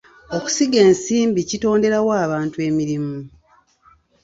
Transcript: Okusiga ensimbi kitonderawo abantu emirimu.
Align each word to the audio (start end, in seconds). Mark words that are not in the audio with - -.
Okusiga 0.35 0.77
ensimbi 0.87 1.39
kitonderawo 1.49 2.11
abantu 2.25 2.57
emirimu. 2.67 3.17